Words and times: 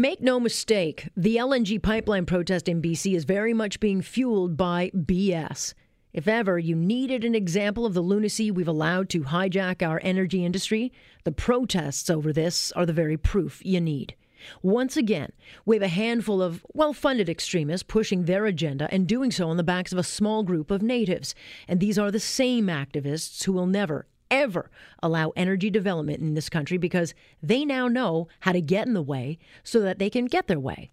Make 0.00 0.20
no 0.20 0.38
mistake, 0.38 1.08
the 1.16 1.38
LNG 1.38 1.82
pipeline 1.82 2.24
protest 2.24 2.68
in 2.68 2.80
BC 2.80 3.16
is 3.16 3.24
very 3.24 3.52
much 3.52 3.80
being 3.80 4.00
fueled 4.00 4.56
by 4.56 4.92
BS. 4.94 5.74
If 6.12 6.28
ever 6.28 6.56
you 6.56 6.76
needed 6.76 7.24
an 7.24 7.34
example 7.34 7.84
of 7.84 7.94
the 7.94 8.00
lunacy 8.00 8.52
we've 8.52 8.68
allowed 8.68 9.08
to 9.08 9.22
hijack 9.22 9.84
our 9.84 9.98
energy 10.04 10.44
industry, 10.44 10.92
the 11.24 11.32
protests 11.32 12.08
over 12.10 12.32
this 12.32 12.70
are 12.76 12.86
the 12.86 12.92
very 12.92 13.16
proof 13.16 13.60
you 13.64 13.80
need. 13.80 14.14
Once 14.62 14.96
again, 14.96 15.32
we 15.66 15.74
have 15.74 15.82
a 15.82 15.88
handful 15.88 16.40
of 16.40 16.64
well 16.72 16.92
funded 16.92 17.28
extremists 17.28 17.82
pushing 17.82 18.26
their 18.26 18.46
agenda 18.46 18.86
and 18.92 19.08
doing 19.08 19.32
so 19.32 19.48
on 19.48 19.56
the 19.56 19.64
backs 19.64 19.90
of 19.90 19.98
a 19.98 20.04
small 20.04 20.44
group 20.44 20.70
of 20.70 20.80
natives. 20.80 21.34
And 21.66 21.80
these 21.80 21.98
are 21.98 22.12
the 22.12 22.20
same 22.20 22.68
activists 22.68 23.42
who 23.42 23.52
will 23.52 23.66
never, 23.66 24.06
ever 24.30 24.70
allow 25.02 25.32
energy 25.36 25.70
development 25.70 26.20
in 26.20 26.34
this 26.34 26.48
country 26.48 26.78
because 26.78 27.14
they 27.42 27.64
now 27.64 27.88
know 27.88 28.28
how 28.40 28.52
to 28.52 28.60
get 28.60 28.86
in 28.86 28.94
the 28.94 29.02
way 29.02 29.38
so 29.62 29.80
that 29.80 29.98
they 29.98 30.10
can 30.10 30.26
get 30.26 30.46
their 30.46 30.60
way. 30.60 30.90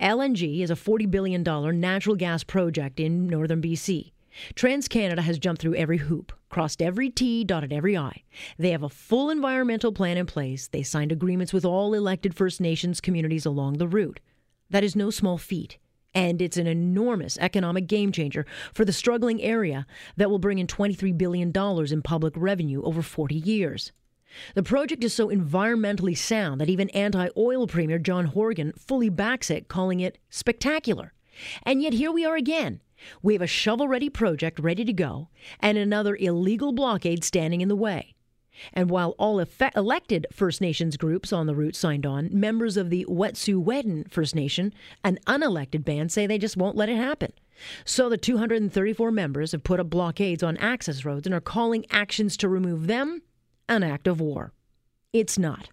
LNG 0.00 0.60
is 0.62 0.70
a 0.70 0.74
$40 0.74 1.10
billion 1.10 1.42
natural 1.80 2.16
gas 2.16 2.42
project 2.44 2.98
in 2.98 3.26
northern 3.26 3.62
BC. 3.62 4.12
TransCanada 4.54 5.20
has 5.20 5.38
jumped 5.38 5.62
through 5.62 5.74
every 5.74 5.98
hoop, 5.98 6.32
crossed 6.48 6.80
every 6.80 7.10
T, 7.10 7.44
dotted 7.44 7.72
every 7.72 7.96
I. 7.96 8.22
They 8.58 8.70
have 8.70 8.82
a 8.82 8.88
full 8.88 9.30
environmental 9.30 9.92
plan 9.92 10.16
in 10.16 10.26
place. 10.26 10.68
They 10.68 10.82
signed 10.82 11.12
agreements 11.12 11.52
with 11.52 11.64
all 11.64 11.94
elected 11.94 12.34
First 12.34 12.60
Nations 12.60 13.00
communities 13.00 13.46
along 13.46 13.78
the 13.78 13.88
route. 13.88 14.20
That 14.70 14.84
is 14.84 14.94
no 14.94 15.10
small 15.10 15.38
feat. 15.38 15.78
And 16.14 16.40
it's 16.40 16.56
an 16.56 16.66
enormous 16.66 17.38
economic 17.38 17.86
game 17.86 18.12
changer 18.12 18.46
for 18.72 18.84
the 18.84 18.92
struggling 18.92 19.42
area 19.42 19.86
that 20.16 20.30
will 20.30 20.38
bring 20.38 20.58
in 20.58 20.66
$23 20.66 21.16
billion 21.16 21.52
in 21.52 22.02
public 22.02 22.34
revenue 22.36 22.82
over 22.82 23.02
40 23.02 23.34
years. 23.34 23.92
The 24.54 24.62
project 24.62 25.04
is 25.04 25.14
so 25.14 25.28
environmentally 25.28 26.16
sound 26.16 26.60
that 26.60 26.68
even 26.68 26.90
anti 26.90 27.28
oil 27.36 27.66
Premier 27.66 27.98
John 27.98 28.26
Horgan 28.26 28.72
fully 28.72 29.08
backs 29.08 29.50
it, 29.50 29.68
calling 29.68 30.00
it 30.00 30.18
spectacular. 30.30 31.12
And 31.62 31.82
yet 31.82 31.94
here 31.94 32.12
we 32.12 32.24
are 32.24 32.36
again. 32.36 32.80
We 33.22 33.34
have 33.34 33.42
a 33.42 33.46
shovel 33.46 33.88
ready 33.88 34.10
project 34.10 34.58
ready 34.58 34.84
to 34.84 34.92
go 34.92 35.28
and 35.60 35.78
another 35.78 36.16
illegal 36.16 36.72
blockade 36.72 37.24
standing 37.24 37.60
in 37.60 37.68
the 37.68 37.76
way. 37.76 38.14
And 38.72 38.90
while 38.90 39.14
all 39.18 39.40
effect- 39.40 39.76
elected 39.76 40.26
First 40.32 40.60
Nations 40.60 40.96
groups 40.96 41.32
on 41.32 41.46
the 41.46 41.54
route 41.54 41.76
signed 41.76 42.06
on, 42.06 42.28
members 42.32 42.76
of 42.76 42.90
the 42.90 43.04
Wet'suwet'en 43.08 44.10
First 44.10 44.34
Nation, 44.34 44.72
an 45.04 45.18
unelected 45.26 45.84
band, 45.84 46.12
say 46.12 46.26
they 46.26 46.38
just 46.38 46.56
won't 46.56 46.76
let 46.76 46.88
it 46.88 46.96
happen. 46.96 47.32
So 47.84 48.08
the 48.08 48.16
234 48.16 49.10
members 49.10 49.52
have 49.52 49.64
put 49.64 49.80
up 49.80 49.90
blockades 49.90 50.42
on 50.42 50.56
access 50.58 51.04
roads 51.04 51.26
and 51.26 51.34
are 51.34 51.40
calling 51.40 51.86
actions 51.90 52.36
to 52.38 52.48
remove 52.48 52.86
them 52.86 53.22
an 53.68 53.82
act 53.82 54.06
of 54.06 54.20
war. 54.20 54.52
It's 55.12 55.38
not. 55.38 55.70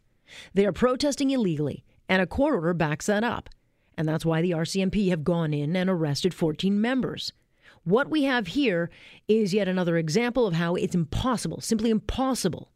They 0.54 0.66
are 0.66 0.72
protesting 0.72 1.30
illegally, 1.30 1.84
and 2.10 2.22
a 2.22 2.28
court 2.28 2.56
order 2.56 2.74
backs 2.74 3.06
that 3.06 3.24
up. 3.24 3.50
And 3.98 4.08
that's 4.08 4.26
why 4.26 4.42
the 4.42 4.52
RCMP 4.52 5.10
have 5.10 5.24
gone 5.24 5.54
in 5.54 5.76
and 5.76 5.90
arrested 5.90 6.34
14 6.34 6.80
members. 6.80 7.32
What 7.84 8.10
we 8.10 8.24
have 8.24 8.48
here 8.48 8.90
is 9.28 9.54
yet 9.54 9.68
another 9.68 9.98
example 9.98 10.48
of 10.48 10.56
how 10.56 10.76
it's 10.76 10.96
impossible, 10.96 11.62
simply 11.62 11.92
impossible, 11.92 12.72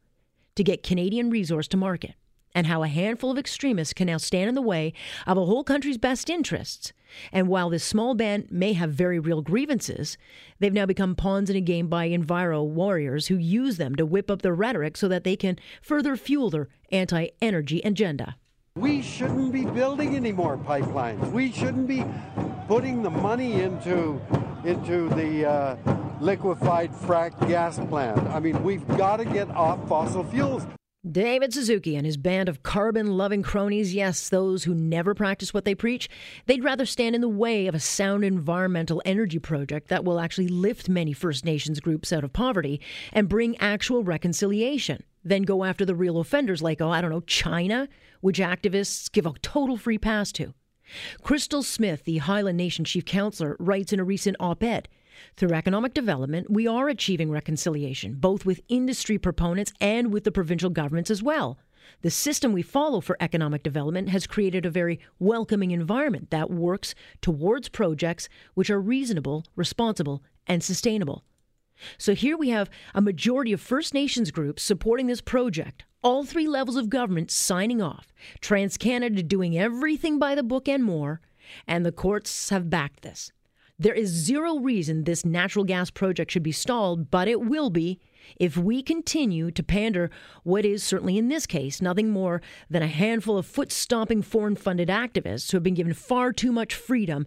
to 0.60 0.64
get 0.66 0.84
Canadian 0.84 1.30
resource 1.30 1.70
to 1.70 1.78
market, 1.78 2.16
and 2.54 2.68
how 2.68 2.84
a 2.84 2.90
handful 2.90 3.32
of 3.32 3.38
extremists 3.38 3.94
can 3.94 4.08
now 4.08 4.18
stand 4.18 4.50
in 4.50 4.56
the 4.56 4.62
way 4.62 4.92
of 5.26 5.38
a 5.38 5.46
whole 5.46 5.64
country's 5.64 5.98
best 5.98 6.30
interests. 6.30 6.92
And 7.32 7.48
while 7.48 7.70
this 7.70 7.82
small 7.82 8.14
band 8.14 8.52
may 8.52 8.74
have 8.74 8.92
very 8.92 9.20
real 9.20 9.42
grievances, 9.42 10.18
they've 10.60 10.74
now 10.74 10.86
become 10.86 11.16
pawns 11.16 11.50
in 11.50 11.56
a 11.56 11.62
game 11.62 11.88
by 11.88 12.10
enviro 12.10 12.68
warriors 12.68 13.28
who 13.28 13.38
use 13.38 13.78
them 13.78 13.96
to 13.96 14.06
whip 14.06 14.30
up 14.30 14.42
their 14.42 14.54
rhetoric 14.54 14.98
so 14.98 15.08
that 15.08 15.24
they 15.24 15.38
can 15.38 15.58
further 15.82 16.18
fuel 16.18 16.50
their 16.50 16.68
anti 16.92 17.30
energy 17.42 17.80
agenda. 17.86 18.36
We 18.76 19.02
shouldn't 19.02 19.54
be 19.54 19.64
building 19.64 20.18
any 20.18 20.34
more 20.34 20.58
pipelines. 20.58 21.32
We 21.32 21.54
shouldn't 21.54 21.88
be 21.88 22.04
putting 22.68 23.02
the 23.02 23.10
money 23.10 23.62
into 23.62 24.22
into 24.66 25.08
the 25.16 25.50
uh, 25.50 25.76
liquefied 26.22 26.92
fracked 26.92 27.48
gas 27.48 27.80
plant. 27.80 28.20
I 28.30 28.40
mean, 28.40 28.64
we've 28.64 28.88
got 28.90 29.18
to 29.18 29.26
get 29.26 29.50
off 29.50 29.88
fossil 29.88 30.24
fuels. 30.24 30.66
David 31.10 31.54
Suzuki 31.54 31.96
and 31.96 32.06
his 32.06 32.18
band 32.18 32.50
of 32.50 32.62
carbon 32.62 33.18
loving 33.18 33.42
cronies, 33.42 33.94
yes, 33.94 34.28
those 34.28 34.66
who 34.66 34.76
never 34.76 35.14
practice 35.14 35.54
what 35.54 35.64
they 35.64 35.74
preach, 35.74 36.10
they'd 36.46 36.64
rather 36.64 36.86
stand 36.86 37.16
in 37.16 37.22
the 37.22 37.30
way 37.30 37.68
of 37.68 37.74
a 37.74 37.80
sound 37.80 38.26
environmental 38.26 39.02
energy 39.06 39.40
project 39.40 39.88
that 39.88 40.04
will 40.04 40.20
actually 40.20 40.50
lift 40.50 40.90
many 40.90 41.14
First 41.14 41.46
Nations 41.46 41.80
groups 41.80 42.12
out 42.12 42.26
of 42.26 42.34
poverty 42.34 42.82
and 43.14 43.30
bring 43.30 43.58
actual 43.60 44.04
reconciliation 44.04 45.02
than 45.24 45.44
go 45.44 45.64
after 45.64 45.86
the 45.86 45.96
real 45.96 46.20
offenders 46.20 46.62
like, 46.62 46.82
oh, 46.82 46.92
I 46.92 47.00
don't 47.00 47.12
know, 47.12 47.22
China, 47.22 47.88
which 48.20 48.40
activists 48.40 49.10
give 49.10 49.26
a 49.26 49.32
total 49.42 49.78
free 49.78 49.98
pass 49.98 50.34
to. 50.34 50.54
Crystal 51.24 51.64
Smith, 51.64 52.04
the 52.04 52.20
Haisla 52.20 52.54
Nation 52.54 52.84
chief 52.84 53.06
counselor, 53.06 53.56
writes 53.58 53.94
in 53.94 54.02
a 54.02 54.04
recent 54.04 54.36
op 54.40 54.64
ed 54.64 54.90
through 55.36 55.54
economic 55.54 55.94
development, 55.94 56.50
we 56.50 56.68
are 56.68 56.90
achieving 56.90 57.32
reconciliation, 57.32 58.16
both 58.16 58.46
with 58.46 58.62
industry 58.68 59.18
proponents 59.18 59.74
and 59.80 60.14
with 60.14 60.24
the 60.24 60.32
provincial 60.32 60.70
governments 60.70 61.12
as 61.12 61.24
well. 61.24 61.60
The 62.02 62.12
system 62.12 62.54
we 62.54 62.62
follow 62.62 63.02
for 63.02 63.18
economic 63.20 63.64
development 63.64 64.10
has 64.10 64.28
created 64.28 64.66
a 64.66 64.70
very 64.70 65.00
welcoming 65.18 65.72
environment 65.72 66.30
that 66.30 66.52
works 66.52 66.96
towards 67.22 67.70
projects 67.70 68.30
which 68.54 68.70
are 68.70 68.80
reasonable, 68.80 69.46
responsible, 69.56 70.24
and 70.48 70.64
sustainable. 70.64 71.24
So 71.98 72.14
here 72.14 72.38
we 72.38 72.50
have 72.50 72.70
a 72.94 73.02
majority 73.02 73.54
of 73.54 73.62
First 73.62 73.94
Nations 73.94 74.32
groups 74.32 74.64
supporting 74.64 75.08
this 75.08 75.22
project, 75.22 75.86
all 76.04 76.24
three 76.24 76.48
levels 76.48 76.76
of 76.76 76.90
government 76.90 77.32
signing 77.32 77.82
off, 77.82 78.14
TransCanada 78.42 79.28
doing 79.28 79.58
everything 79.58 80.20
by 80.20 80.36
the 80.36 80.44
book 80.44 80.68
and 80.68 80.84
more, 80.84 81.22
and 81.68 81.86
the 81.86 81.92
courts 81.92 82.50
have 82.50 82.70
backed 82.70 83.02
this. 83.02 83.32
There 83.82 83.94
is 83.94 84.10
zero 84.10 84.60
reason 84.60 85.06
this 85.06 85.24
natural 85.24 85.64
gas 85.64 85.90
project 85.90 86.32
should 86.32 86.44
be 86.44 86.52
stalled, 86.52 87.10
but 87.10 87.30
it 87.30 87.40
will 87.40 87.70
be 87.70 88.02
if 88.38 88.58
we 88.58 88.84
continue 88.84 89.52
to 89.52 89.64
pander 89.64 90.12
what 90.44 90.66
is, 90.66 90.84
certainly 90.84 91.18
in 91.18 91.30
this 91.30 91.46
case, 91.46 91.82
nothing 91.82 92.10
more 92.10 92.42
than 92.70 92.84
a 92.84 92.88
handful 92.88 93.38
of 93.38 93.46
foot 93.46 93.72
stomping 93.72 94.22
foreign 94.22 94.58
funded 94.58 94.90
activists 94.90 95.50
who 95.50 95.56
have 95.56 95.64
been 95.64 95.76
given 95.76 95.94
far 95.94 96.34
too 96.34 96.52
much 96.52 96.76
freedom 96.76 97.26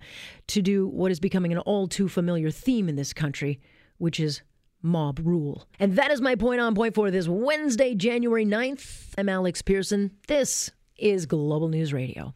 to 0.48 0.60
do 0.60 0.86
what 0.86 1.10
is 1.10 1.20
becoming 1.20 1.52
an 1.52 1.58
all 1.60 1.88
too 1.88 2.06
familiar 2.06 2.50
theme 2.50 2.86
in 2.86 2.96
this 2.96 3.14
country, 3.14 3.58
which 3.96 4.20
is 4.20 4.42
mob 4.82 5.20
rule. 5.24 5.66
And 5.80 5.96
that 5.96 6.10
is 6.10 6.20
my 6.20 6.34
point 6.34 6.60
on 6.60 6.74
point 6.74 6.94
for 6.94 7.10
this 7.10 7.28
Wednesday, 7.28 7.94
January 7.94 8.44
9th. 8.44 9.14
I'm 9.16 9.30
Alex 9.30 9.62
Pearson. 9.62 10.10
This 10.28 10.70
is 10.98 11.24
Global 11.24 11.68
News 11.68 11.94
Radio. 11.94 12.34